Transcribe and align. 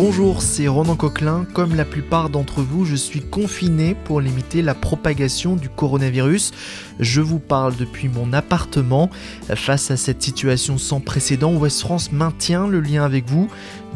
Bonjour, 0.00 0.42
c'est 0.42 0.68
Ronan 0.68 0.94
Coquelin. 0.94 1.44
Comme 1.54 1.74
la 1.74 1.84
plupart 1.84 2.30
d'entre 2.30 2.62
vous, 2.62 2.84
je 2.84 2.94
suis 2.94 3.20
confiné 3.20 3.96
pour 3.96 4.20
limiter 4.20 4.62
la 4.62 4.76
propagation 4.76 5.56
du 5.56 5.68
coronavirus. 5.68 6.52
Je 7.00 7.20
vous 7.20 7.40
parle 7.40 7.74
depuis 7.74 8.08
mon 8.08 8.32
appartement. 8.32 9.10
Face 9.56 9.90
à 9.90 9.96
cette 9.96 10.22
situation 10.22 10.78
sans 10.78 11.00
précédent, 11.00 11.52
West 11.56 11.80
France 11.80 12.12
maintient 12.12 12.68
le 12.68 12.78
lien 12.78 13.02
avec 13.02 13.28
vous. 13.28 13.48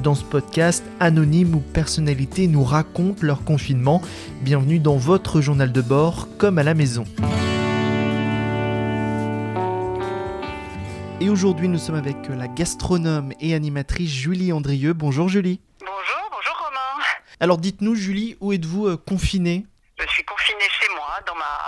Dans 0.02 0.16
ce 0.16 0.24
podcast, 0.24 0.82
anonymes 0.98 1.54
ou 1.54 1.60
personnalités 1.60 2.48
nous 2.48 2.64
racontent 2.64 3.24
leur 3.24 3.44
confinement. 3.44 4.02
Bienvenue 4.40 4.80
dans 4.80 4.96
votre 4.96 5.40
journal 5.40 5.70
de 5.70 5.82
bord, 5.82 6.26
comme 6.36 6.58
à 6.58 6.64
la 6.64 6.74
maison. 6.74 7.04
Et 11.20 11.28
aujourd'hui, 11.28 11.68
nous 11.68 11.78
sommes 11.78 11.94
avec 11.94 12.16
la 12.28 12.48
gastronome 12.48 13.32
et 13.40 13.54
animatrice 13.54 14.10
Julie 14.10 14.52
Andrieux. 14.52 14.94
Bonjour 14.94 15.28
Julie. 15.28 15.60
Alors 17.42 17.58
dites-nous, 17.58 17.96
Julie, 17.96 18.36
où 18.40 18.52
êtes-vous 18.52 18.86
euh, 18.86 18.96
confinée? 18.96 19.66
Je 19.98 20.06
suis 20.06 20.24
confinée 20.24 20.68
chez 20.80 20.88
moi, 20.94 21.18
dans 21.26 21.34
ma, 21.34 21.58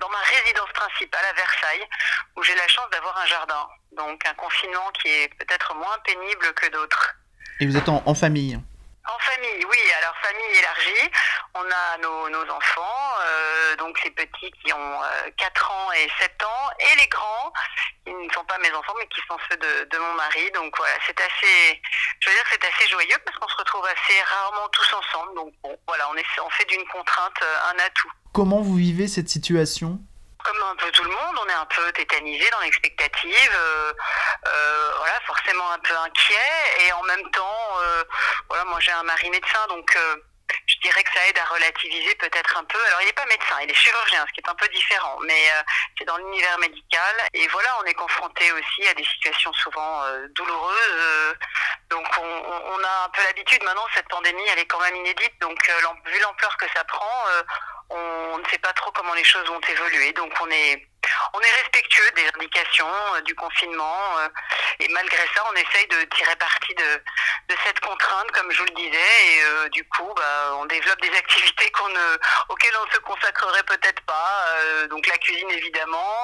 dans 0.00 0.08
ma 0.08 0.20
résidence 0.20 0.70
principale 0.72 1.20
à 1.28 1.34
Versailles, 1.34 1.86
où 2.34 2.42
j'ai 2.42 2.54
la 2.54 2.66
chance 2.66 2.88
d'avoir 2.90 3.14
un 3.18 3.26
jardin. 3.26 3.68
Donc 3.92 4.24
un 4.24 4.32
confinement 4.32 4.90
qui 4.98 5.08
est 5.08 5.28
peut-être 5.34 5.74
moins 5.74 5.98
pénible 6.06 6.54
que 6.54 6.70
d'autres. 6.70 7.14
Et 7.60 7.66
vous 7.66 7.76
êtes 7.76 7.90
en 7.90 8.14
famille? 8.14 8.58
En 9.08 9.18
famille, 9.18 9.64
oui. 9.68 9.78
Alors 10.00 10.14
famille 10.22 10.58
élargie, 10.58 11.10
on 11.54 11.60
a 11.60 11.98
nos, 11.98 12.28
nos 12.28 12.50
enfants, 12.50 13.14
euh, 13.22 13.76
donc 13.76 14.02
les 14.04 14.10
petits 14.10 14.50
qui 14.62 14.72
ont 14.72 15.00
4 15.36 15.70
euh, 15.70 15.74
ans 15.74 15.92
et 15.92 16.08
7 16.20 16.42
ans, 16.42 16.70
et 16.78 16.96
les 17.00 17.06
grands 17.08 17.52
qui 18.04 18.12
ne 18.12 18.30
sont 18.32 18.44
pas 18.44 18.58
mes 18.58 18.70
enfants 18.72 18.94
mais 18.98 19.06
qui 19.08 19.20
sont 19.26 19.38
ceux 19.50 19.56
de, 19.56 19.88
de 19.90 19.98
mon 19.98 20.14
mari. 20.14 20.50
Donc 20.52 20.74
voilà, 20.76 20.94
c'est 21.06 21.18
assez, 21.20 21.80
je 22.28 22.36
veux 22.36 22.36
dire, 22.36 22.50
c'est 22.50 22.64
assez 22.64 22.88
joyeux 22.90 23.16
parce 23.24 23.36
qu'on 23.38 23.48
se 23.48 23.56
retrouve 23.56 23.84
assez 23.86 24.22
rarement 24.22 24.68
tous 24.68 24.92
ensemble. 24.92 25.34
Donc 25.34 25.54
bon, 25.62 25.78
voilà, 25.86 26.08
on, 26.10 26.16
est, 26.16 26.24
on 26.44 26.50
fait 26.50 26.64
d'une 26.66 26.86
contrainte 26.88 27.36
euh, 27.42 27.70
un 27.70 27.78
atout. 27.84 28.10
Comment 28.32 28.60
vous 28.60 28.74
vivez 28.76 29.08
cette 29.08 29.28
situation? 29.28 29.98
Comme 30.44 30.62
un 30.70 30.76
peu 30.76 30.90
tout 30.92 31.02
le 31.02 31.10
monde, 31.10 31.36
on 31.42 31.48
est 31.48 31.52
un 31.54 31.66
peu 31.66 31.92
tétanisé 31.92 32.48
dans 32.50 32.60
l'expectative, 32.60 33.52
euh, 33.54 33.92
euh, 34.46 34.90
voilà, 34.98 35.20
forcément 35.26 35.70
un 35.72 35.78
peu 35.78 35.94
inquiet, 35.96 36.84
et 36.86 36.92
en 36.92 37.02
même 37.02 37.30
temps, 37.32 37.80
euh, 37.82 38.04
voilà, 38.48 38.64
moi 38.66 38.78
j'ai 38.80 38.92
un 38.92 39.02
mari 39.02 39.28
médecin, 39.30 39.66
donc 39.68 39.98
je 40.78 40.88
dirais 40.88 41.02
que 41.02 41.12
ça 41.12 41.26
aide 41.26 41.38
à 41.38 41.44
relativiser 41.44 42.14
peut-être 42.16 42.56
un 42.56 42.64
peu. 42.64 42.78
Alors 42.86 43.02
il 43.02 43.06
n'est 43.06 43.12
pas 43.12 43.26
médecin, 43.26 43.56
il 43.62 43.70
est 43.70 43.74
chirurgien, 43.74 44.24
ce 44.28 44.32
qui 44.32 44.40
est 44.40 44.48
un 44.48 44.54
peu 44.54 44.68
différent, 44.68 45.18
mais 45.22 45.50
c'est 45.98 46.04
dans 46.04 46.16
l'univers 46.16 46.58
médical. 46.58 47.16
Et 47.34 47.46
voilà, 47.48 47.68
on 47.80 47.84
est 47.84 47.94
confronté 47.94 48.50
aussi 48.52 48.86
à 48.88 48.94
des 48.94 49.04
situations 49.04 49.52
souvent 49.52 50.02
douloureuses. 50.34 51.36
donc 51.90 52.06
on, 52.18 52.22
on, 52.22 52.84
a 52.84 53.04
un 53.04 53.08
peu 53.10 53.22
l'habitude 53.24 53.62
maintenant, 53.64 53.86
cette 53.94 54.08
pandémie, 54.08 54.42
elle 54.52 54.60
est 54.60 54.66
quand 54.66 54.80
même 54.80 54.96
inédite. 54.96 55.32
Donc 55.40 55.58
vu 56.06 56.20
l'ampleur 56.20 56.56
que 56.56 56.66
ça 56.74 56.84
prend, 56.84 57.24
on 57.90 58.38
ne 58.38 58.48
sait 58.48 58.58
pas 58.58 58.72
trop 58.72 58.90
comment 58.92 59.14
les 59.14 59.24
choses 59.24 59.46
vont 59.46 59.60
évoluer. 59.60 60.12
Donc 60.12 60.32
on 60.40 60.50
est 60.50 60.86
on 61.32 61.40
est 61.40 61.50
respectueux 61.50 62.10
des 62.14 62.26
indications 62.34 62.88
euh, 63.14 63.20
du 63.22 63.34
confinement 63.34 64.18
euh, 64.18 64.28
et 64.80 64.88
malgré 64.88 65.26
ça, 65.34 65.44
on 65.50 65.54
essaye 65.54 65.86
de 65.88 66.02
tirer 66.14 66.36
parti 66.36 66.74
de, 66.74 67.00
cette 67.64 67.80
contrainte, 67.80 68.30
comme 68.32 68.50
je 68.52 68.58
vous 68.58 68.68
le 68.68 68.74
disais, 68.74 69.26
et 69.26 69.42
euh, 69.42 69.68
du 69.70 69.84
coup, 69.88 70.12
bah, 70.16 70.54
on 70.54 70.66
développe 70.66 71.00
des 71.00 71.10
activités 71.16 71.72
auxquelles 72.48 72.76
on 72.80 72.86
ne 72.86 72.90
se 72.90 72.98
consacrerait 72.98 73.62
peut-être 73.64 74.00
pas. 74.02 74.44
donc 74.90 75.06
la 75.06 75.16
cuisine 75.18 75.50
évidemment, 75.50 76.16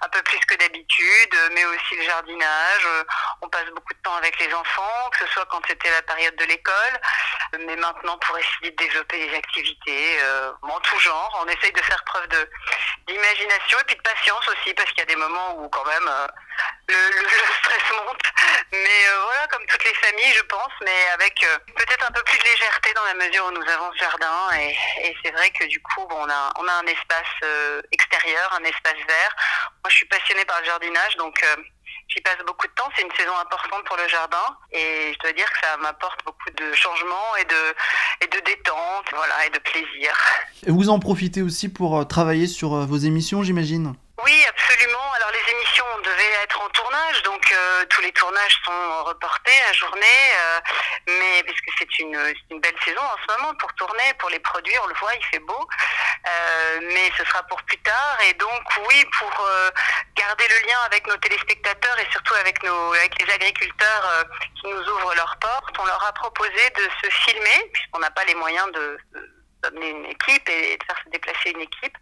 un 0.00 0.08
peu 0.08 0.22
plus 0.22 0.38
que 0.40 0.54
d'habitude, 0.54 1.36
mais 1.52 1.64
aussi 1.64 1.96
le 1.96 2.04
jardinage. 2.04 2.86
on 3.42 3.48
passe 3.48 3.68
beaucoup 3.74 3.94
de 3.94 3.98
temps 4.02 4.14
avec 4.16 4.38
les 4.40 4.52
enfants, 4.54 5.10
que 5.12 5.26
ce 5.26 5.32
soit 5.32 5.46
quand 5.46 5.60
c'était 5.66 5.90
la 5.90 6.02
période 6.02 6.36
de 6.36 6.44
l'école, 6.44 7.00
mais 7.66 7.76
maintenant 7.76 8.18
pour 8.18 8.38
essayer 8.38 8.70
de 8.70 8.76
développer 8.76 9.28
des 9.28 9.36
activités 9.36 10.18
en 10.62 10.80
tout 10.80 10.98
genre. 10.98 11.44
On 11.44 11.48
essaye 11.48 11.72
de 11.72 11.82
faire 11.82 12.02
preuve 12.04 12.26
d'imagination 13.06 13.78
et 13.80 13.84
puis 13.84 13.96
de 13.96 14.02
patience 14.14 14.48
aussi, 14.48 14.74
parce 14.74 14.88
qu'il 14.90 14.98
y 14.98 15.02
a 15.02 15.06
des 15.06 15.16
moments 15.16 15.56
où 15.58 15.68
quand 15.68 15.84
même 15.84 16.08
euh, 16.08 16.26
le, 16.88 17.28
stress 17.62 17.90
monte. 17.92 18.22
Mais 18.72 19.06
euh, 19.08 19.22
voilà, 19.24 19.46
comme 19.48 19.64
toutes 19.66 19.84
les 19.84 19.94
familles, 19.94 20.32
je 20.36 20.42
pense, 20.42 20.72
mais 20.82 21.10
avec 21.14 21.42
euh, 21.44 21.58
peut-être 21.76 22.06
un 22.08 22.12
peu 22.12 22.22
plus 22.22 22.38
de 22.38 22.44
légèreté 22.44 22.92
dans 22.94 23.04
la 23.04 23.14
mesure 23.14 23.46
où 23.46 23.50
nous 23.52 23.68
avons 23.68 23.92
ce 23.92 23.98
jardin. 23.98 24.50
Et, 24.58 24.76
c'est 25.24 25.32
vrai 25.32 25.50
que 25.50 25.64
du 25.64 25.80
coup, 25.82 26.06
on, 26.10 26.30
a, 26.30 26.52
on 26.58 26.66
a 26.66 26.72
un 26.72 26.86
espace 26.86 27.50
extérieur, 27.92 28.52
un 28.58 28.64
espace 28.64 28.98
vert. 29.06 29.36
Moi, 29.82 29.90
je 29.90 29.96
suis 29.96 30.06
passionnée 30.06 30.44
par 30.44 30.60
le 30.60 30.66
jardinage, 30.66 31.16
donc 31.16 31.44
J'y 32.10 32.20
passe 32.22 32.38
beaucoup 32.44 32.66
de 32.66 32.72
temps, 32.72 32.88
c'est 32.96 33.02
une 33.02 33.12
saison 33.16 33.32
importante 33.40 33.84
pour 33.84 33.96
le 33.96 34.08
jardin 34.08 34.56
et 34.72 35.12
je 35.14 35.18
dois 35.20 35.32
dire 35.32 35.46
que 35.52 35.58
ça 35.60 35.76
m'apporte 35.76 36.18
beaucoup 36.26 36.50
de 36.50 36.72
changements 36.74 37.36
et 37.40 37.44
de, 37.44 38.24
et 38.24 38.26
de 38.26 38.44
détente 38.44 39.06
voilà, 39.14 39.46
et 39.46 39.50
de 39.50 39.58
plaisir. 39.60 40.12
Et 40.66 40.72
vous 40.72 40.88
en 40.88 40.98
profitez 40.98 41.40
aussi 41.40 41.68
pour 41.68 41.98
euh, 41.98 42.04
travailler 42.04 42.48
sur 42.48 42.74
euh, 42.74 42.84
vos 42.84 42.96
émissions, 42.96 43.44
j'imagine? 43.44 43.94
Oui, 44.24 44.44
absolument. 44.48 45.12
Alors 45.16 45.30
les 45.30 45.52
émissions 45.52 45.84
devaient 46.04 46.42
être 46.42 46.60
en 46.60 46.68
tournage, 46.70 47.22
donc 47.22 47.52
euh, 47.52 47.84
tous 47.86 48.00
les 48.02 48.12
tournages 48.12 48.60
sont 48.64 49.04
reportés 49.04 49.58
à 49.68 49.72
journée, 49.72 50.22
euh, 50.38 50.60
mais 51.06 51.42
puisque 51.44 51.70
c'est 51.78 51.98
une, 51.98 52.16
belle 52.60 52.74
saison 52.84 53.00
en 53.00 53.16
ce 53.26 53.38
moment 53.38 53.54
pour 53.56 53.72
tourner, 53.74 54.14
pour 54.18 54.30
les 54.30 54.40
produits, 54.40 54.74
on 54.82 54.86
le 54.86 54.94
voit, 54.94 55.14
il 55.14 55.24
fait 55.26 55.38
beau, 55.38 55.68
euh, 56.26 56.80
mais 56.82 57.10
ce 57.16 57.24
sera 57.24 57.42
pour 57.44 57.62
plus 57.62 57.78
tard. 57.78 58.18
Et 58.28 58.34
donc 58.34 58.62
oui, 58.88 59.04
pour 59.18 59.48
garder 60.14 60.44
le 60.48 60.68
lien 60.68 60.78
avec 60.86 61.06
nos 61.06 61.16
téléspectateurs 61.16 61.98
et 61.98 62.10
surtout 62.10 62.34
avec 62.34 62.62
nos 62.62 62.92
les 62.92 63.32
agriculteurs 63.32 64.24
qui 64.60 64.66
nous 64.68 64.80
ouvrent 64.80 65.14
leurs 65.14 65.36
portes, 65.38 65.74
on 65.78 65.84
leur 65.84 66.04
a 66.04 66.12
proposé 66.12 66.70
de 66.76 66.88
se 67.02 67.10
filmer 67.10 67.70
puisqu'on 67.72 68.00
n'a 68.00 68.10
pas 68.10 68.24
les 68.24 68.34
moyens 68.34 68.70
de 68.72 68.98
d'amener 69.62 69.90
une 69.90 70.06
équipe 70.06 70.48
et 70.48 70.76
de 70.76 70.84
faire 70.84 70.96
se 71.04 71.10
déplacer 71.10 71.50
une 71.50 71.60
équipe. 71.60 71.96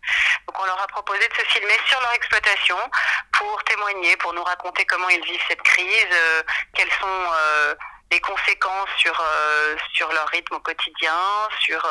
On 0.61 0.65
leur 0.65 0.81
a 0.81 0.87
proposé 0.89 1.21
de 1.21 1.35
se 1.35 1.45
filmer 1.53 1.77
sur 1.87 2.01
leur 2.01 2.13
exploitation 2.15 2.77
pour 3.33 3.63
témoigner, 3.65 4.17
pour 4.17 4.33
nous 4.33 4.43
raconter 4.43 4.85
comment 4.87 5.09
ils 5.09 5.25
vivent 5.25 5.43
cette 5.47 5.63
crise, 5.63 6.09
euh, 6.13 6.43
quelles 6.75 6.91
sont 7.01 7.07
euh, 7.07 7.75
les 8.11 8.19
conséquences 8.21 8.89
sur 8.97 9.19
euh, 9.21 9.77
sur 9.93 10.13
leur 10.13 10.27
rythme 10.29 10.57
au 10.57 10.61
quotidien, 10.61 11.17
sur 11.61 11.89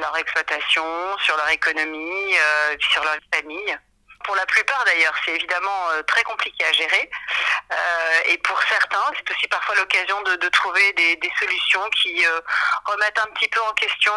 leur 0.00 0.16
exploitation, 0.16 1.18
sur 1.18 1.36
leur 1.36 1.48
économie, 1.50 2.34
sur 2.80 3.04
leur 3.04 3.16
famille 3.32 3.78
pour 4.24 4.34
la 4.34 4.46
plupart 4.46 4.82
d'ailleurs, 4.84 5.14
c'est 5.24 5.34
évidemment 5.34 5.90
euh, 5.92 6.02
très 6.02 6.22
compliqué 6.24 6.64
à 6.64 6.72
gérer. 6.72 7.10
Euh, 7.72 8.30
et 8.30 8.38
pour 8.38 8.60
certains, 8.62 9.04
c'est 9.16 9.30
aussi 9.30 9.46
parfois 9.48 9.76
l'occasion 9.76 10.20
de, 10.22 10.48
trouver 10.48 10.92
des, 10.94 11.18
solutions 11.38 11.88
qui 12.02 12.24
euh, 12.26 12.40
remettent 12.86 13.18
un 13.18 13.32
petit 13.34 13.48
peu 13.48 13.60
en 13.60 13.72
question 13.72 14.12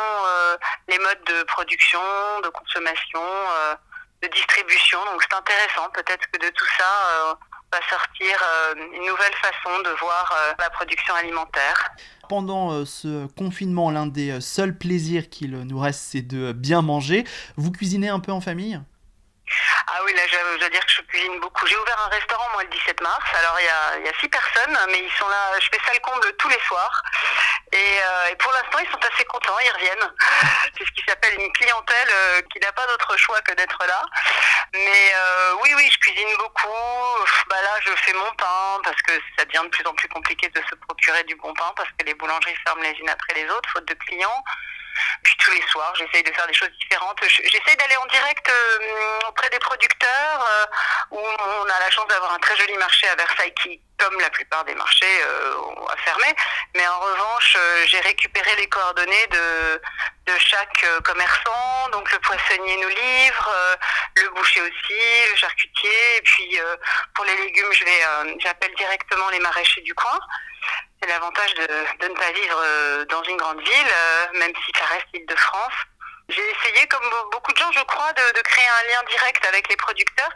les 0.88 0.97
modes 1.00 1.23
de 1.28 1.44
production, 1.44 2.00
de 2.44 2.50
consommation, 2.50 3.22
de 4.22 4.28
distribution. 4.28 5.03
Donc 5.06 5.22
c'est 5.23 5.35
intéressant. 5.35 5.90
Peut-être 5.94 6.25
que 6.31 6.40
de 6.40 6.50
tout 6.50 6.67
ça 6.78 7.38
va 7.72 7.79
sortir 7.90 8.38
une 8.75 9.06
nouvelle 9.06 9.34
façon 9.35 9.79
de 9.84 9.90
voir 10.00 10.56
la 10.59 10.69
production 10.69 11.16
alimentaire. 11.16 11.90
Pendant 12.29 12.85
ce 12.85 13.28
confinement, 13.34 13.91
l'un 13.91 14.06
des 14.06 14.40
seuls 14.41 14.78
plaisirs 14.78 15.29
qu'il 15.29 15.51
nous 15.51 15.79
reste, 15.79 16.01
c'est 16.12 16.22
de 16.22 16.53
bien 16.53 16.81
manger. 16.81 17.25
Vous 17.57 17.72
cuisinez 17.72 18.09
un 18.09 18.19
peu 18.19 18.31
en 18.31 18.41
famille? 18.41 18.79
Ah 19.88 20.00
oui, 20.03 20.13
là, 20.13 20.22
je 20.28 20.59
dois 20.59 20.69
dire 20.69 20.85
que 20.85 20.91
je 20.91 21.02
cuisine 21.03 21.40
beaucoup. 21.40 21.66
J'ai 21.66 21.78
ouvert 21.78 22.00
un 22.06 22.09
restaurant, 22.09 22.50
moi, 22.53 22.63
le 22.63 22.69
17 22.69 23.02
mars. 23.02 23.25
Alors, 23.40 23.58
il 23.59 23.66
y 23.66 23.69
a, 23.69 24.09
y 24.09 24.13
six 24.19 24.28
personnes, 24.28 24.78
mais 24.90 25.00
ils 25.00 25.12
sont 25.18 25.28
là, 25.28 25.52
je 25.59 25.68
fais 25.72 25.80
ça 25.85 25.94
le 25.94 26.00
comble 26.00 26.35
tous 26.38 26.50
les 26.50 26.59
soirs. 26.68 27.03
Et, 27.72 28.00
euh, 28.02 28.35
pour 28.40 28.52
l'instant, 28.52 28.80
ils 28.80 28.91
sont 28.91 29.00
assez 29.13 29.25
contents, 29.25 29.58
ils 29.63 29.72
reviennent. 29.72 30.13
C'est 30.78 30.85
ce 30.85 30.91
qui 30.91 31.03
s'appelle 31.08 31.40
une 31.40 31.52
clientèle 31.53 32.09
euh, 32.12 32.41
qui 32.52 32.59
n'a 32.59 32.72
pas 32.72 32.85
d'autre 32.88 33.18
choix 33.18 33.41
que 33.41 33.53
d'être 33.53 33.80
là. 33.85 34.03
Mais 34.74 35.12
euh, 35.16 35.56
oui, 35.64 35.74
oui, 35.75 35.90
je 35.91 35.97
cuisine 36.00 36.38
beaucoup. 36.38 37.25
Bah 37.50 37.62
là, 37.62 37.79
je 37.85 37.91
fais 38.03 38.14
mon 38.14 38.31
pain 38.35 38.79
parce 38.84 39.02
que 39.03 39.14
ça 39.38 39.46
devient 39.46 39.64
de 39.64 39.70
plus 39.70 39.85
en 39.85 39.94
plus 39.94 40.08
compliqué 40.09 40.49
de 40.49 40.61
se 40.70 40.76
procurer 40.76 41.23
du 41.23 41.35
bon 41.35 41.53
pain 41.53 41.72
parce 41.76 41.90
que 41.97 42.05
les 42.05 42.14
boulangeries 42.14 42.58
ferment 42.66 42.84
les 42.84 42.91
unes 42.99 43.09
après 43.09 43.34
les 43.35 43.49
autres, 43.49 43.70
faute 43.72 43.88
de 43.88 43.94
clients. 43.94 44.44
Puis 45.23 45.35
tous 45.40 45.52
les 45.52 45.61
soirs, 45.67 45.94
j'essaye 45.96 46.23
de 46.23 46.32
faire 46.34 46.47
des 46.47 46.53
choses 46.53 46.72
différentes. 46.82 47.20
J'essaye 47.23 47.76
d'aller 47.78 47.97
en 47.97 48.05
direct 48.08 48.49
euh, 48.49 49.20
auprès 49.28 49.49
des 49.49 49.59
producteurs, 49.59 50.47
euh, 50.49 50.66
où 51.11 51.20
on 51.20 51.64
a 51.64 51.79
la 51.79 51.90
chance 51.90 52.08
d'avoir 52.08 52.34
un 52.34 52.40
très 52.40 52.55
joli 52.58 52.76
marché 52.78 53.08
à 53.08 53.16
Versailles 53.16 53.53
qui, 53.61 53.82
comme 53.97 54.20
la 54.20 54.29
plupart 54.29 54.64
des 54.66 54.76
marchés, 54.76 55.22
euh, 55.22 55.85
a 55.90 55.97
fermé. 55.97 56.35
Mais 56.76 56.88
en 56.88 56.99
revanche, 56.99 57.58
j'ai 57.88 57.99
récupéré 57.99 58.55
les 58.58 58.67
coordonnées 58.67 59.28
de, 59.28 59.82
de 60.28 60.38
chaque 60.38 60.85
commerçant. 61.03 61.90
Donc 61.91 62.11
le 62.11 62.20
poissonnier 62.20 62.78
nous 62.78 62.90
livre, 62.90 63.78
le 64.16 64.29
boucher 64.29 64.61
aussi, 64.61 65.29
le 65.32 65.35
charcutier. 65.35 66.17
Et 66.17 66.22
puis 66.22 66.59
pour 67.16 67.26
les 67.26 67.35
légumes, 67.38 67.73
j'appelle 68.40 68.73
directement 68.76 69.29
les 69.29 69.40
maraîchers 69.40 69.82
du 69.82 69.94
coin. 69.94 70.20
L'avantage 71.08 71.54
de, 71.54 71.62
de, 71.64 72.08
ne 72.09 72.16
pas 72.16 72.32
vivre 72.32 72.62
euh, 72.62 73.06
dans 73.06 73.24
une 73.24 73.38
grande 73.38 73.62
ville, 73.62 73.92
euh, 73.92 74.26
même 74.40 74.52
si 74.66 74.72
ça 74.78 74.86
reste 74.86 75.06
l'Île-de-France. 75.14 75.74
J'ai 76.30 76.44
essayé, 76.52 76.86
comme 76.88 77.09
beaucoup 77.32 77.54
de 77.54 77.58
gens, 77.58 77.72
je 77.72 77.84
crois, 77.84 78.12
de, 78.12 78.38
de 78.38 78.42
créer 78.42 78.68
un 78.68 78.84
lien 78.90 79.02
direct 79.09 79.46
avec 79.46 79.70
les 79.70 79.78
producteurs. 79.78 80.30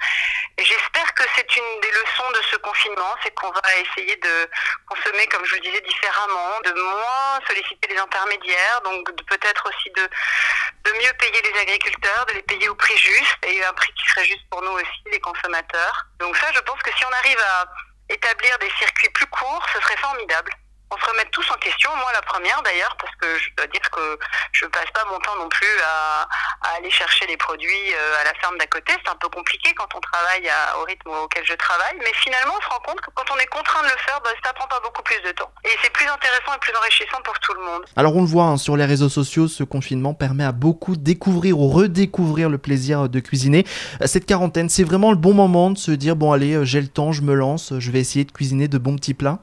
J'espère 0.57 1.13
que 1.15 1.23
c'est 1.35 1.55
une 1.57 1.81
des 1.81 1.91
leçons 1.91 2.31
de 2.31 2.41
ce 2.49 2.55
confinement, 2.57 3.13
c'est 3.21 3.33
qu'on 3.35 3.51
va 3.51 3.61
essayer 3.75 4.15
de 4.15 4.49
consommer, 4.87 5.27
comme 5.27 5.43
je 5.43 5.55
le 5.55 5.61
disais, 5.61 5.81
différemment, 5.81 6.61
de 6.63 6.71
moins 6.71 7.39
solliciter 7.45 7.89
les 7.89 7.97
intermédiaires, 7.97 8.81
donc 8.85 9.11
peut-être 9.27 9.67
aussi 9.67 9.89
de, 9.91 10.09
de 10.85 10.91
mieux 10.93 11.13
payer 11.19 11.41
les 11.41 11.59
agriculteurs, 11.59 12.25
de 12.27 12.33
les 12.35 12.43
payer 12.43 12.69
au 12.69 12.75
prix 12.75 12.97
juste 12.97 13.45
et 13.45 13.61
un 13.65 13.73
prix 13.73 13.91
qui 13.93 14.09
serait 14.11 14.25
juste 14.25 14.49
pour 14.49 14.61
nous 14.61 14.71
aussi, 14.71 15.03
les 15.11 15.19
consommateurs. 15.19 16.05
Donc 16.19 16.37
ça, 16.37 16.47
je 16.53 16.59
pense 16.61 16.81
que 16.83 16.91
si 16.95 17.03
on 17.03 17.11
arrive 17.11 17.39
à 17.39 17.65
établir 18.07 18.57
des 18.59 18.69
circuits 18.79 19.09
plus 19.09 19.27
courts, 19.27 19.65
ce 19.73 19.81
serait 19.81 19.97
formidable 19.97 20.53
on 20.91 20.97
se 20.97 21.05
remet 21.09 21.25
tous 21.31 21.47
en 21.51 21.57
question, 21.57 21.89
moi 21.95 22.11
la 22.13 22.21
première 22.21 22.61
d'ailleurs, 22.63 22.95
parce 22.99 23.15
que 23.15 23.27
je 23.39 23.49
dois 23.55 23.67
dire 23.67 23.87
que 23.91 24.19
je 24.51 24.65
passe 24.65 24.91
pas 24.93 25.05
mon 25.09 25.19
temps 25.19 25.35
non 25.39 25.47
plus 25.49 25.75
à, 25.87 26.27
aller 26.75 26.91
chercher 26.91 27.25
les 27.27 27.37
produits 27.37 27.93
euh, 27.93 28.21
à 28.21 28.23
la 28.25 28.33
ferme 28.35 28.57
d'à 28.57 28.67
côté. 28.67 28.93
C'est 29.03 29.11
un 29.11 29.15
peu 29.15 29.29
compliqué 29.29 29.73
quand 29.75 29.87
on 29.95 29.99
travaille 29.99 30.49
au 30.79 30.83
rythme 30.83 31.09
auquel 31.23 31.43
je 31.45 31.53
travaille, 31.55 31.97
mais 31.99 32.11
finalement 32.15 32.53
on 32.57 32.61
se 32.61 32.69
rend 32.69 32.79
compte 32.85 33.01
que 33.01 33.09
quand 33.15 33.25
on 33.33 33.37
est 33.39 33.47
contraint 33.47 33.81
de 33.83 33.87
le 33.87 33.99
faire, 34.05 34.19
bah, 34.23 34.29
ça 34.43 34.53
prend 34.53 34.67
pas 34.67 34.79
beaucoup 34.83 35.03
plus 35.03 35.19
de 35.21 35.31
temps. 35.31 35.51
Et 35.63 35.75
c'est 35.81 35.91
plus 35.91 36.07
intéressant 36.07 36.53
et 36.55 36.59
plus 36.59 36.75
enrichissant 36.75 37.21
pour 37.23 37.39
tout 37.39 37.53
le 37.53 37.63
monde. 37.63 37.83
Alors 37.95 38.15
on 38.15 38.21
le 38.21 38.27
voit 38.27 38.45
hein, 38.45 38.57
sur 38.57 38.75
les 38.75 38.85
réseaux 38.85 39.09
sociaux, 39.09 39.47
ce 39.47 39.63
confinement 39.63 40.13
permet 40.13 40.43
à 40.43 40.51
beaucoup 40.51 40.95
de 40.95 41.03
découvrir 41.03 41.57
ou 41.59 41.69
redécouvrir 41.69 42.49
le 42.49 42.57
plaisir 42.57 43.09
de 43.09 43.19
cuisiner. 43.19 43.65
Cette 44.05 44.25
quarantaine, 44.25 44.69
c'est 44.69 44.83
vraiment 44.83 45.11
le 45.11 45.17
bon 45.17 45.33
moment 45.33 45.71
de 45.71 45.77
se 45.77 45.91
dire, 45.91 46.15
bon 46.15 46.31
allez, 46.31 46.53
euh, 46.53 46.65
j'ai 46.65 46.81
le 46.81 46.87
temps, 46.87 47.11
je 47.11 47.21
me 47.21 47.33
lance, 47.33 47.73
je 47.77 47.91
vais 47.91 47.99
essayer 47.99 48.25
de 48.25 48.31
cuisiner 48.31 48.67
de 48.67 48.77
bons 48.77 48.95
petits 48.95 49.13
plats. 49.13 49.39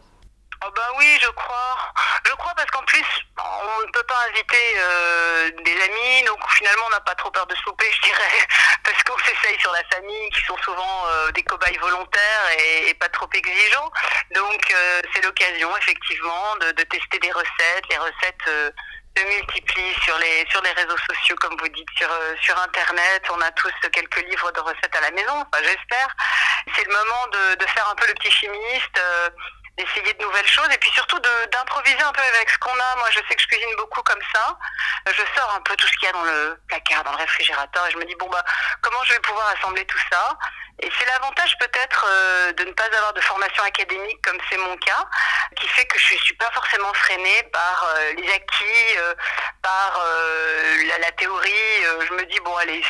Oh 0.64 0.70
bah 0.74 0.90
oui, 0.98 1.18
je 1.22 1.28
crois. 1.28 1.78
Je 2.24 2.32
crois 2.32 2.52
parce 2.56 2.70
qu'en 2.70 2.82
plus, 2.82 3.04
on 3.38 3.86
ne 3.86 3.92
peut 3.92 4.02
pas 4.02 4.26
inviter 4.28 4.74
euh, 4.76 5.50
des 5.64 5.80
amis, 5.82 6.24
donc 6.26 6.38
finalement 6.50 6.82
on 6.86 6.90
n'a 6.90 7.00
pas 7.00 7.14
trop 7.14 7.30
peur 7.30 7.46
de 7.46 7.54
souper, 7.54 7.88
je 7.92 8.08
dirais, 8.08 8.48
parce 8.84 9.00
qu'on 9.04 9.16
s'essaye 9.18 9.58
sur 9.60 9.72
la 9.72 9.84
famille, 9.92 10.30
qui 10.30 10.40
sont 10.44 10.56
souvent 10.64 11.06
euh, 11.08 11.30
des 11.30 11.44
cobayes 11.44 11.78
volontaires 11.78 12.50
et, 12.58 12.94
pas 12.94 13.08
trop 13.10 13.28
exigeants. 13.32 13.90
Donc 14.34 14.74
euh, 14.74 15.00
c'est 15.14 15.24
l'occasion 15.24 15.76
effectivement 15.76 16.56
de, 16.56 16.82
tester 16.82 17.18
des 17.20 17.30
recettes. 17.30 17.84
Les 17.90 17.98
recettes 17.98 18.74
se 19.16 19.24
multiplient 19.24 19.94
sur 20.02 20.18
les 20.18 20.44
sur 20.50 20.60
les 20.62 20.72
réseaux 20.72 20.98
sociaux, 21.08 21.36
comme 21.36 21.56
vous 21.60 21.68
dites, 21.68 21.88
sur 21.96 22.10
sur 22.42 22.58
internet. 22.60 23.22
On 23.30 23.40
a 23.40 23.50
tous 23.52 23.72
quelques 23.92 24.22
livres 24.28 24.50
de 24.50 24.60
recettes 24.60 24.96
à 24.96 25.00
la 25.02 25.12
maison, 25.12 25.34
enfin 25.34 25.62
j'espère. 25.62 26.08
C'est 26.74 26.84
le 26.84 26.92
moment 26.92 27.26
de, 27.32 27.54
de, 27.54 27.66
faire 27.66 27.88
un 27.88 27.94
peu 27.94 28.06
le 28.08 28.14
petit 28.14 28.30
chimiste 28.30 29.00
d'essayer 29.78 30.12
de 30.12 30.22
nouvelles 30.22 30.48
choses 30.48 30.68
et 30.72 30.78
puis 30.78 30.90
surtout 30.90 31.18
d'improviser 31.20 32.02
un 32.02 32.12
peu 32.12 32.22
avec 32.22 32.50
ce 32.50 32.58
qu'on 32.58 32.74
a. 32.78 32.96
Moi, 32.96 33.08
je 33.10 33.20
sais 33.28 33.34
que 33.34 33.42
je 33.42 33.46
cuisine 33.46 33.74
beaucoup 33.76 34.02
comme 34.02 34.22
ça. 34.34 34.58
Je 35.06 35.22
sors 35.36 35.54
un 35.54 35.60
peu 35.62 35.74
tout 35.76 35.86
ce 35.86 35.92
qu'il 35.98 36.06
y 36.06 36.10
a 36.10 36.12
dans 36.12 36.24
le 36.24 36.60
placard, 36.68 37.04
dans 37.04 37.12
le 37.12 37.18
réfrigérateur 37.18 37.86
et 37.86 37.90
je 37.92 37.96
me 37.96 38.04
dis 38.04 38.14
bon 38.16 38.28
bah 38.28 38.44
comment 38.82 39.02
je 39.04 39.14
vais 39.14 39.20
pouvoir 39.20 39.48
assembler 39.56 39.84
tout 39.86 40.00
ça? 40.10 40.36
Et 40.80 40.90
c'est 40.96 41.06
l'avantage 41.06 41.56
peut-être 41.58 42.06
euh, 42.08 42.52
de 42.52 42.64
ne 42.64 42.72
pas 42.72 42.84
avoir 42.84 43.12
de 43.12 43.20
formation 43.20 43.64
académique 43.64 44.22
comme 44.22 44.38
c'est 44.48 44.58
mon 44.58 44.76
cas, 44.76 45.04
qui 45.56 45.66
fait 45.68 45.84
que 45.86 45.98
je 45.98 46.14
suis 46.14 46.34
pas 46.34 46.50
forcément 46.52 46.92
freinée 46.94 47.42
par 47.52 47.84
euh, 47.84 48.12
les 48.12 48.32
acquis, 48.32 48.98
euh, 48.98 49.14
par 49.62 50.00
la, 50.88 50.98
la, 50.98 51.12
théorie. 51.12 51.82
je 52.06 52.12
me 52.14 52.24
dis 52.26 52.38
bon 52.40 52.56
allez, 52.56 52.82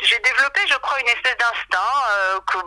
j'ai 0.00 0.18
développé 0.20 0.60
je 0.68 0.76
crois 0.76 0.98
une 1.00 1.08
espèce 1.08 1.36
d'instinct 1.36 2.40
que 2.46 2.58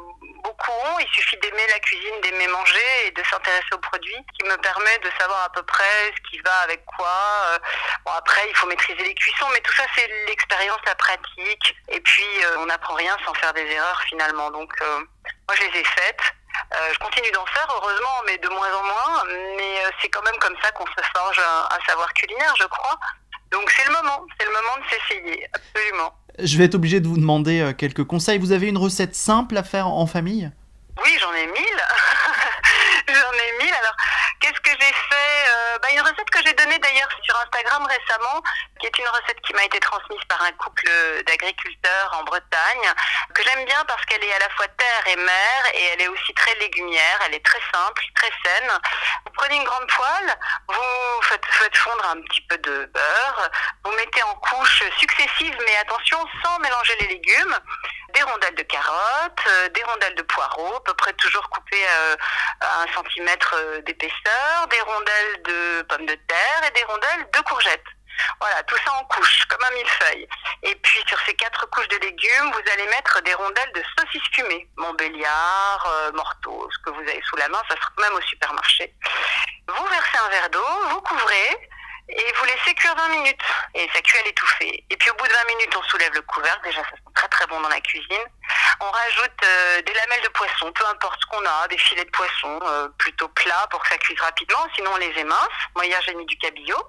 ont. 0.70 1.00
Il 1.00 1.08
suffit 1.08 1.38
d'aimer 1.38 1.66
la 1.68 1.80
cuisine, 1.80 2.22
d'aimer 2.22 2.48
manger 2.48 3.08
et 3.08 3.12
de 3.12 3.24
s'intéresser 3.24 3.74
aux 3.74 3.80
produits, 3.80 4.26
qui 4.38 4.46
me 4.46 4.56
permet 4.58 4.98
de 5.00 5.10
savoir 5.20 5.44
à 5.46 5.50
peu 5.50 5.64
près 5.64 6.14
ce 6.16 6.30
qui 6.30 6.40
va 6.40 6.56
avec 6.64 6.86
quoi. 6.86 7.08
Euh, 7.50 7.60
bon, 8.06 8.12
après, 8.12 8.48
il 8.50 8.56
faut 8.56 8.68
maîtriser 8.68 9.04
les 9.04 9.16
cuissons, 9.16 9.48
mais 9.54 9.62
tout 9.62 9.74
ça, 9.74 9.84
c'est 9.96 10.08
l'expérience, 10.28 10.80
la 10.86 10.96
pratique. 10.96 11.76
Et 11.90 12.00
puis, 12.00 12.46
euh, 12.46 12.58
on 12.60 12.66
n'apprend 12.66 12.96
rien 12.96 13.16
sans 13.26 13.34
faire 13.36 13.54
des 13.54 13.66
erreurs 13.66 14.02
finalement. 14.10 14.52
Donc, 14.52 14.72
euh, 14.82 15.00
moi, 15.48 15.56
je 15.56 15.64
les 15.64 15.80
ai 15.80 15.84
faites. 15.84 16.22
je 16.94 16.98
continue 17.00 17.32
d'en 17.32 17.46
faire, 17.46 17.68
heureusement, 17.70 18.22
mais 18.26 18.38
de 18.38 18.50
moins 18.50 18.74
en 18.74 18.84
moins. 18.84 19.24
Mais 19.58 19.84
c'est 20.02 20.10
quand 20.10 20.24
même 20.24 20.38
comme 20.38 20.56
ça 20.62 20.72
qu'on 20.72 20.86
se 20.86 21.04
forge 21.16 21.40
un 21.40 21.86
savoir 21.86 22.14
culinaire, 22.14 22.54
je 22.60 22.66
crois. 22.66 22.98
Donc 23.52 23.70
c'est 23.72 23.86
le 23.86 23.94
moment, 23.94 24.26
c'est 24.38 24.46
le 24.46 24.52
moment 24.52 24.78
de 24.78 24.90
s'essayer, 24.90 25.48
absolument. 25.54 26.14
Je 26.40 26.58
vais 26.58 26.66
être 26.66 26.76
obligé 26.76 27.00
de 27.00 27.08
vous 27.08 27.18
demander 27.18 27.60
euh, 27.62 27.74
quelques 27.74 28.04
conseils. 28.04 28.38
Vous 28.38 28.52
avez 28.52 28.68
une 28.68 28.78
recette 28.78 29.16
simple 29.16 29.58
à 29.58 29.64
faire 29.64 29.88
en 29.88 30.06
famille? 30.06 30.52
Oui, 31.04 31.12
j'en 31.20 31.34
ai 31.34 31.46
mille. 31.48 31.82
j'en 33.08 33.14
ai 33.14 33.64
mille. 33.64 33.74
Alors, 33.74 33.96
qu'est-ce 34.46 34.62
que 34.62 34.80
j'ai 34.80 34.94
fait 34.94 35.50
euh, 35.50 35.80
bah, 35.80 35.88
Une 35.92 36.02
recette 36.02 36.30
que 36.30 36.42
j'ai 36.44 36.54
donnée 36.54 36.78
d'ailleurs 36.78 37.10
sur 37.24 37.36
Instagram 37.38 37.88
récemment, 37.88 38.42
qui 38.80 38.86
est 38.86 39.00
une 39.00 39.08
recette 39.08 39.42
qui 39.42 39.54
m'a 39.54 39.64
été 39.64 39.80
transmise 39.80 40.24
par 40.30 40.42
un 40.44 40.52
couple 40.54 40.88
d'agriculteurs 41.26 42.18
en 42.20 42.24
Bretagne, 42.24 42.94
que 43.34 43.42
j'aime 43.44 43.66
bien 43.66 43.84
parce 43.86 44.06
qu'elle 44.06 44.24
est 44.24 44.34
à 44.34 44.40
la 44.40 44.50
fois 44.50 44.68
terre 44.68 45.08
et 45.08 45.16
mer, 45.16 45.58
et 45.74 45.84
elle 45.94 46.02
est 46.02 46.08
aussi 46.08 46.34
très 46.36 46.54
légumière, 46.56 47.20
elle 47.26 47.34
est 47.34 47.46
très 47.46 47.62
simple, 47.74 48.04
très 48.16 48.32
saine. 48.46 48.72
Vous 49.26 49.32
prenez 49.34 49.56
une 49.56 49.64
grande 49.64 49.88
poêle, 49.88 50.38
vous 50.70 51.22
faites, 51.24 51.78
fondre 51.78 52.06
un 52.10 52.22
petit 52.22 52.42
peu 52.42 52.58
de 52.60 52.86
beurre, 52.94 53.50
vous 53.84 53.92
mettez 53.94 54.22
en 54.24 54.36
couches 54.36 54.84
successives, 55.00 55.58
mais 55.66 55.76
attention, 55.78 56.20
sans 56.44 56.60
mélanger 56.60 56.96
les 57.02 57.08
légumes, 57.08 57.56
des 58.14 58.22
rondelles 58.24 58.56
de 58.56 58.64
carottes, 58.64 59.48
euh, 59.48 59.70
des 59.70 59.84
rondelles 59.84 60.16
de 60.16 60.22
poireaux, 60.22 60.76
à 60.76 60.84
peu 60.84 60.94
près 60.94 61.14
toujours 61.14 61.50
coupées 61.50 61.86
euh, 61.88 62.16
à 62.66 62.82
un 62.84 62.94
centimètre 62.94 63.56
euh, 63.58 63.82
d'épaisseur, 63.82 64.68
des 64.70 64.82
rondelles 64.82 65.42
de 65.44 65.82
pommes 65.84 66.06
de 66.06 66.16
terre 66.28 66.62
et 66.68 66.72
des 66.72 66.84
rondelles 66.84 67.28
de 67.34 67.40
courgettes. 67.42 67.84
Voilà, 68.40 68.64
tout 68.64 68.78
ça 68.78 68.94
en 68.94 69.04
couches, 69.06 69.46
comme 69.50 69.64
un 69.64 69.76
millefeuille. 69.76 70.28
Et 70.64 70.76
puis 70.76 71.04
sur 71.08 71.20
ces 71.22 71.34
quatre 71.34 71.70
couches 71.70 71.88
de 71.90 71.98
légumes, 71.98 72.52
vous 72.52 72.72
allez 72.74 72.88
mettre 72.88 73.22
des 73.22 73.34
rondelles 73.34 73.72
de 73.74 73.84
saucisses 73.98 74.30
fumées, 74.34 74.68
Montbéliard, 74.78 75.86
euh, 75.88 76.12
Morteau, 76.14 76.70
ce 76.72 76.78
que 76.80 76.96
vous 76.96 77.02
avez 77.02 77.22
sous 77.28 77.36
la 77.36 77.50
main, 77.50 77.62
ça 77.70 77.76
se 77.76 77.82
trouve 77.82 78.04
même 78.04 78.14
au 78.14 78.22
supermarché. 78.22 78.94
Vous 79.68 79.86
versez 79.86 80.18
un 80.18 80.30
verre 80.30 80.50
d'eau, 80.50 80.66
vous 80.90 81.02
couvrez, 81.02 81.70
et 82.08 82.34
vous 82.38 82.46
laissez 82.46 82.74
cuire 82.76 82.96
20 82.96 83.10
minutes. 83.10 83.42
Et 83.74 83.90
ça 83.94 84.02
cuit 84.02 84.20
à 84.20 84.24
l'étouffer. 84.24 84.86
Et 84.90 84.98
puis 84.98 85.10
au 85.10 85.16
bout 85.16 85.28
de 85.28 85.34
20 85.34 85.46
minutes, 85.56 85.76
on 85.76 85.84
soulève 85.84 86.14
le 86.14 86.22
couvercle. 86.22 86.64
Déjà, 86.64 86.84
ça 86.84 86.92
sent 86.92 87.12
très 87.16 87.28
très 87.30 87.48
bon 87.48 87.60
dans 87.62 87.70
la 87.70 87.82
cuisine. 87.82 88.26
On 88.80 88.92
rajoute 88.92 89.44
euh, 89.44 89.82
des 89.82 89.94
lamelles 89.94 90.24
de 90.24 90.30
poisson, 90.30 90.72
peu 90.72 90.86
importe 90.88 91.20
ce 91.22 91.26
qu'on 91.28 91.46
a, 91.46 91.68
des 91.68 91.78
filets 91.78 92.06
de 92.06 92.12
poisson 92.12 92.60
euh, 92.64 92.88
plutôt 92.98 93.28
plats 93.30 93.68
pour 93.70 93.82
que 93.82 93.90
ça 93.90 93.98
cuise 93.98 94.20
rapidement. 94.20 94.68
Sinon, 94.76 94.92
on 94.94 94.98
les 94.98 95.14
émince. 95.18 95.50
Moi, 95.76 95.86
hier, 95.86 96.02
j'ai 96.06 96.16
mis 96.16 96.26
du 96.26 96.38
cabillaud. 96.38 96.88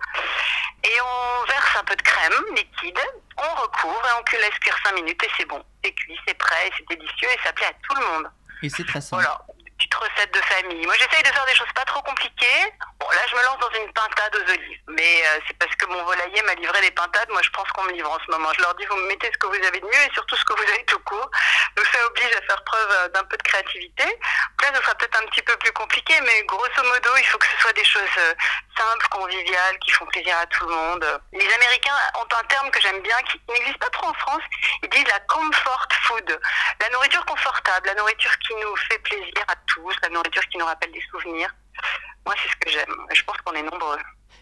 Et 0.85 1.01
on 1.01 1.45
verse 1.47 1.77
un 1.77 1.85
peu 1.85 1.97
de 1.97 2.03
crème 2.03 2.45
liquide. 2.55 3.01
On 3.37 3.55
recouvre 3.63 4.03
et 4.07 4.21
on 4.21 4.39
laisse 4.39 4.59
cuire 4.61 4.77
5 4.85 4.95
minutes 4.95 5.23
et 5.23 5.31
c'est 5.37 5.47
bon. 5.47 5.65
C'est 5.83 5.93
cuit, 5.93 6.19
c'est 6.27 6.39
prêt, 6.39 6.71
c'est 6.77 6.89
délicieux 6.89 7.29
et 7.29 7.39
ça 7.43 7.53
plaît 7.53 7.67
à 7.67 7.75
tout 7.89 8.01
le 8.01 8.07
monde. 8.07 8.31
Et 8.63 8.69
c'est 8.69 8.87
très 8.87 9.01
simple. 9.01 9.23
Voilà 9.23 9.45
petite 9.77 9.95
recette 9.95 10.33
de 10.33 10.41
famille. 10.41 10.87
Moi, 10.87 10.95
j'essaye 10.99 11.23
de 11.23 11.29
faire 11.29 11.45
des 11.47 11.55
choses 11.55 11.73
pas 11.75 11.85
trop 11.85 12.03
compliquées. 12.03 12.73
Bon, 13.07 13.13
là, 13.15 13.23
je 13.31 13.37
me 13.37 13.43
lance 13.45 13.59
dans 13.61 13.71
une 13.79 13.93
pintade 13.93 14.35
aux 14.35 14.51
olives. 14.51 14.81
Mais 14.89 15.23
euh, 15.27 15.39
c'est 15.47 15.57
parce 15.59 15.73
que 15.77 15.87
mon 15.87 16.03
volailler 16.05 16.43
m'a 16.43 16.55
livré 16.55 16.81
des 16.81 16.91
pintades. 16.91 17.29
Moi, 17.31 17.41
je 17.43 17.51
pense 17.51 17.69
qu'on 17.71 17.85
me 17.85 17.93
livre 17.93 18.11
en 18.11 18.19
ce 18.19 18.29
moment. 18.33 18.53
Je 18.57 18.61
leur 18.63 18.75
dis, 18.75 18.85
vous 18.87 18.97
me 18.97 19.07
mettez 19.07 19.31
ce 19.33 19.39
que 19.39 19.47
vous 19.47 19.65
avez 19.65 19.79
de 19.79 19.87
mieux 19.87 20.03
et 20.07 20.13
surtout 20.13 20.35
ce 20.35 20.45
que 20.45 20.55
vous 20.55 20.69
avez 20.73 20.85
tout 20.87 20.99
court. 21.01 21.31
Donc, 21.77 21.87
ça 21.87 22.05
oblige 22.05 22.35
à 22.35 22.43
faire 22.43 22.65
preuve 22.65 22.91
euh, 22.91 23.09
d'un 23.11 23.23
peu 23.23 23.37
de 23.37 23.43
créativité. 23.45 24.05
Donc 24.05 24.63
là, 24.63 24.75
ce 24.75 24.83
sera 24.83 24.95
peut-être 24.97 25.23
un 25.23 25.27
petit 25.27 25.43
peu 25.43 25.57
plus 25.57 25.71
compliqué, 25.71 26.15
mais 26.21 26.43
grosso 26.47 26.83
modo, 26.83 27.11
il 27.17 27.27
faut 27.27 27.39
que 27.39 27.47
ce 27.47 27.57
soit 27.59 27.73
des 27.75 27.85
choses 27.85 28.03
euh, 28.19 28.35
simples, 28.77 29.09
conviviales, 29.09 29.79
qui 29.79 29.93
font 29.93 30.07
plaisir 30.07 30.37
à 30.39 30.47
tout 30.47 30.67
le 30.67 30.75
monde. 30.75 31.21
Les 31.33 31.53
Américains 31.55 31.95
ont 32.17 32.37
un 32.37 32.45
terme 32.49 32.71
que 32.73 32.81
j'aime 32.81 33.03
bien, 33.03 33.17
qui 33.31 33.41
n'existe 33.49 33.79
pas 33.79 33.91
trop 33.91 34.09
en 34.09 34.15
France. 34.15 34.43
Ils 34.83 34.89
disent 34.89 35.07
la 35.07 35.21
comfort 35.21 35.87
food. 36.09 36.41
La 36.81 36.91
nourriture 36.91 37.25
confortable, 37.25 37.87
la 37.87 37.95
nourriture 37.95 38.37
qui 38.39 38.55
nous 38.57 38.75
fait 38.91 38.99
plaisir 38.99 39.45
à 39.47 39.55
tous, 39.67 39.95
la 40.03 40.09
nourriture 40.09 40.43
qui 40.49 40.59
nous 40.59 40.67
rappelle 40.67 40.91
des 40.91 41.05
souvenirs. 41.13 41.55
Moi, 42.27 42.35
c'est 42.43 42.51
ce 42.51 42.57
que 42.57 42.71
j'aime. 42.71 42.95
Je 43.15 43.23
pense 43.23 43.37
qu'on 43.39 43.55
est 43.55 43.63
nombreux. 43.63 43.99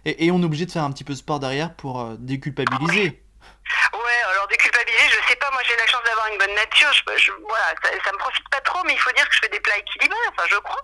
Et, 0.07 0.31
on 0.31 0.41
est 0.41 0.45
obligé 0.45 0.67
de 0.67 0.73
faire 0.73 0.85
un 0.85 0.91
petit 0.91 1.05
peu 1.05 1.15
sport 1.15 1.39
derrière 1.39 1.75
pour 1.75 2.01
euh, 2.01 2.17
déculpabiliser. 2.19 3.23
Ouais, 3.93 4.21
alors 4.33 4.49
déculpabiliser, 4.49 5.05
je 5.09 5.29
sais 5.29 5.37
pas, 5.37 5.51
moi 5.53 5.54
j'ai 5.67 5.77
la 5.77 5.87
chance 5.87 6.03
d'avoir 6.05 6.27
une 6.29 6.39
bonne 6.39 6.55
nature, 6.55 6.93
je, 6.93 7.33
voilà, 7.49 7.75
ça, 7.83 8.13
me 8.13 8.19
profite 8.19 8.49
pas 8.51 8.61
trop, 8.61 8.83
mais 8.85 8.93
il 8.93 8.99
faut 8.99 9.13
dire 9.13 9.29
que 9.29 9.35
je 9.35 9.41
fais 9.41 9.49
des 9.49 9.61
plats 9.61 9.77
équilibrés, 9.79 10.17
enfin 10.31 10.47
je 10.51 10.57
crois. 10.57 10.83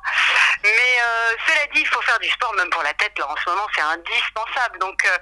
Mais 0.62 0.70
euh, 1.02 1.32
cela 1.46 1.66
dit, 1.74 1.80
il 1.80 1.86
faut 1.86 2.00
faire 2.02 2.18
du 2.18 2.28
sport 2.30 2.52
même 2.54 2.70
pour 2.70 2.82
la 2.82 2.94
tête, 2.94 3.18
là 3.18 3.28
en 3.28 3.36
ce 3.36 3.50
moment 3.50 3.66
c'est 3.74 3.82
indispensable. 3.82 4.78
Donc 4.78 5.04
euh, 5.04 5.18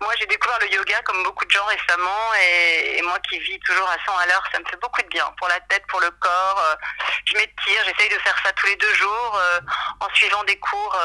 moi 0.00 0.12
j'ai 0.18 0.26
découvert 0.26 0.58
le 0.60 0.72
yoga 0.72 1.00
comme 1.02 1.22
beaucoup 1.22 1.44
de 1.44 1.50
gens 1.50 1.64
récemment, 1.66 2.34
et, 2.42 3.02
moi 3.02 3.18
qui 3.28 3.38
vis 3.38 3.60
toujours 3.60 3.88
à 3.88 3.96
100 4.06 4.16
à 4.16 4.26
l'heure, 4.26 4.44
ça 4.50 4.58
me 4.58 4.64
fait 4.64 4.80
beaucoup 4.80 5.02
de 5.02 5.08
bien 5.08 5.26
pour 5.38 5.48
la 5.48 5.60
tête, 5.60 5.84
pour 5.88 6.00
le 6.00 6.10
corps. 6.10 6.62
Euh, 6.70 6.74
je 7.26 7.34
m'étire, 7.34 7.84
j'essaye 7.84 8.08
de 8.08 8.18
faire 8.20 8.36
ça 8.44 8.52
tous 8.52 8.66
les 8.66 8.76
deux 8.76 8.94
jours 8.94 9.40
en 10.00 10.08
suivant 10.14 10.44
des 10.44 10.58
cours 10.58 10.98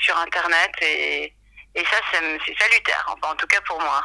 sur 0.00 0.16
internet 0.18 0.70
et 0.82 1.34
et 1.76 1.84
ça, 1.84 1.96
c'est 2.10 2.18
salutaire, 2.58 3.06
enfin, 3.06 3.34
en 3.34 3.36
tout 3.36 3.46
cas 3.46 3.60
pour 3.66 3.78
moi. 3.78 4.02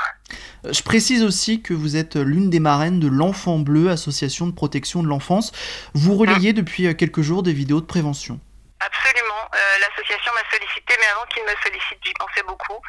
Euh, 0.65 0.73
je 0.73 0.83
précise 0.83 1.23
aussi 1.23 1.61
que 1.61 1.73
vous 1.73 1.95
êtes 1.95 2.17
l'une 2.17 2.49
des 2.49 2.59
marraines 2.59 2.99
de 2.99 3.07
l'Enfant 3.07 3.59
Bleu, 3.59 3.89
association 3.89 4.45
de 4.45 4.51
protection 4.51 5.01
de 5.01 5.07
l'enfance. 5.07 5.53
Vous 5.93 6.15
relayez 6.15 6.51
depuis 6.51 6.87
euh, 6.87 6.93
quelques 6.93 7.21
jours 7.21 7.43
des 7.43 7.53
vidéos 7.53 7.79
de 7.79 7.85
prévention. 7.85 8.41
Absolument. 8.83 9.49
Euh, 9.53 9.77
l'association 9.79 10.33
m'a 10.33 10.49
sollicité, 10.49 10.95
mais 10.99 11.07
avant 11.07 11.25
qu'il 11.27 11.43
me 11.43 11.55
sollicite, 11.63 11.99
j'y 12.03 12.13
pensais 12.13 12.43
beaucoup, 12.43 12.81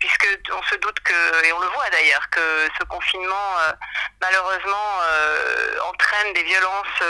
puisque 0.00 0.26
on 0.52 0.62
se 0.64 0.74
doute 0.76 0.98
que, 1.00 1.44
et 1.44 1.52
on 1.52 1.60
le 1.60 1.68
voit 1.68 1.88
d'ailleurs, 1.90 2.28
que 2.30 2.68
ce 2.78 2.84
confinement, 2.84 3.54
malheureusement, 4.20 5.00
entraîne 5.88 6.32
des 6.32 6.42
violences 6.42 7.02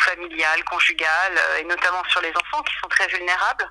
familiales, 0.00 0.64
conjugales, 0.64 1.40
et 1.58 1.64
notamment 1.64 2.02
sur 2.08 2.20
les 2.22 2.32
enfants 2.36 2.62
qui 2.62 2.74
sont 2.82 2.88
très 2.88 3.06
vulnérables. 3.08 3.70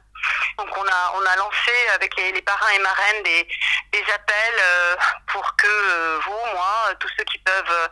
Donc 0.58 0.70
on 0.78 0.88
a 0.88 1.14
on 1.16 1.26
a 1.26 1.36
lancé 1.36 1.72
avec 1.94 2.16
les, 2.18 2.42
parrains 2.42 2.72
et 2.72 2.80
marraines 2.80 3.24
des, 3.24 3.48
des 3.92 4.04
appels 4.14 4.60
euh, 4.60 4.96
pour 5.28 5.56
que 5.56 5.68
euh, 5.68 6.20
vous, 6.26 6.54
moi, 6.54 6.94
tous 7.00 7.10
ceux 7.18 7.24
qui 7.26 7.40
peuvent 7.40 7.72
euh, 7.72 7.88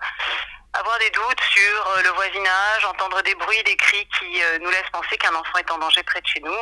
avoir 0.73 0.97
des 0.99 1.09
doutes 1.09 1.41
sur 1.41 2.01
le 2.03 2.09
voisinage, 2.09 2.85
entendre 2.85 3.21
des 3.23 3.35
bruits, 3.35 3.63
des 3.63 3.75
cris 3.75 4.07
qui 4.19 4.41
nous 4.61 4.69
laissent 4.69 4.89
penser 4.91 5.17
qu'un 5.17 5.35
enfant 5.35 5.57
est 5.57 5.71
en 5.71 5.77
danger 5.77 6.01
près 6.03 6.21
de 6.21 6.27
chez 6.27 6.39
nous, 6.39 6.57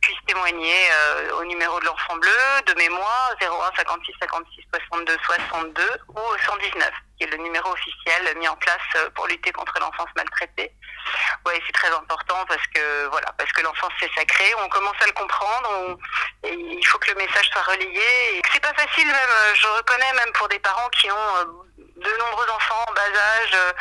puissent 0.00 0.24
témoigner 0.26 0.90
au 1.38 1.44
numéro 1.44 1.80
de 1.80 1.86
l'enfant 1.86 2.16
bleu, 2.16 2.62
de 2.66 2.74
mémoire 2.74 3.34
01 3.40 3.46
56 3.76 4.12
56 4.20 4.62
62 4.88 5.16
62 5.24 5.82
ou 6.08 6.18
au 6.18 6.38
119, 6.38 6.90
qui 7.18 7.24
est 7.24 7.30
le 7.30 7.38
numéro 7.38 7.70
officiel 7.72 8.36
mis 8.38 8.48
en 8.48 8.56
place 8.56 9.10
pour 9.14 9.26
lutter 9.26 9.52
contre 9.52 9.78
l'enfance 9.80 10.08
maltraitée. 10.16 10.72
Oui, 11.46 11.54
c'est 11.66 11.72
très 11.72 11.88
important 11.88 12.44
parce 12.46 12.66
que 12.74 13.06
voilà, 13.08 13.32
parce 13.38 13.50
que 13.52 13.62
l'enfance 13.62 13.92
c'est 13.98 14.10
sacré. 14.14 14.52
On 14.58 14.68
commence 14.68 14.96
à 15.00 15.06
le 15.06 15.12
comprendre. 15.12 15.98
et 16.44 16.52
il 16.52 16.86
faut 16.86 16.98
que 16.98 17.10
le 17.10 17.16
message 17.16 17.48
soit 17.50 17.62
relayé. 17.62 18.42
C'est 18.52 18.60
pas 18.60 18.74
facile 18.74 19.06
même. 19.06 19.54
Je 19.54 19.66
reconnais 19.66 20.12
même 20.14 20.32
pour 20.34 20.48
des 20.48 20.58
parents 20.58 20.88
qui 20.90 21.10
ont 21.10 21.36
euh, 21.38 21.44
de 22.00 22.10
nombreux 22.18 22.48
enfants 22.50 22.84
en 22.88 22.92
bas 22.92 23.02
âge 23.02 23.54
euh, 23.54 23.72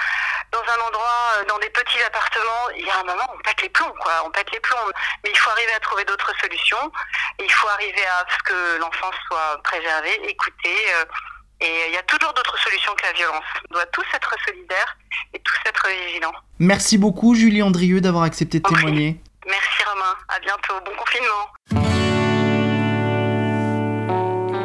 dans 0.51 0.61
un 0.61 0.87
endroit, 0.87 1.21
euh, 1.37 1.45
dans 1.45 1.59
des 1.59 1.69
petits 1.69 2.01
appartements, 2.01 2.69
il 2.75 2.85
y 2.85 2.89
a 2.89 2.99
un 2.99 3.03
moment, 3.03 3.27
on 3.33 3.41
pète 3.41 3.61
les 3.61 3.69
plombs, 3.69 3.93
quoi. 3.99 4.23
On 4.25 4.31
pète 4.31 4.51
les 4.51 4.59
plombs. 4.59 4.91
Mais 5.23 5.31
il 5.31 5.37
faut 5.37 5.49
arriver 5.51 5.73
à 5.73 5.79
trouver 5.79 6.05
d'autres 6.05 6.33
solutions. 6.41 6.91
Et 7.39 7.45
il 7.45 7.51
faut 7.51 7.67
arriver 7.69 8.05
à 8.05 8.25
ce 8.29 8.43
que 8.43 8.77
l'enfance 8.79 9.15
soit 9.27 9.61
préservée, 9.63 10.19
écoutée. 10.27 10.77
et 11.61 11.87
il 11.87 11.93
y 11.93 11.97
a 11.97 12.03
toujours 12.03 12.33
d'autres 12.33 12.57
solutions 12.59 12.93
que 12.95 13.05
la 13.05 13.13
violence. 13.13 13.43
On 13.69 13.73
doit 13.75 13.85
tous 13.87 14.05
être 14.13 14.33
solidaires 14.45 14.97
et 15.33 15.39
tous 15.39 15.57
être 15.65 15.87
vigilants. 15.87 16.33
Merci 16.59 16.97
beaucoup 16.97 17.35
Julie 17.35 17.63
Andrieux 17.63 18.01
d'avoir 18.01 18.23
accepté 18.23 18.59
de 18.59 18.67
témoigner. 18.67 19.21
Merci 19.45 19.83
Romain, 19.85 20.15
à 20.27 20.39
bientôt, 20.39 20.79
bon 20.85 20.95
confinement. 20.95 21.88